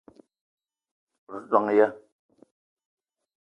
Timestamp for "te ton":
1.35-1.65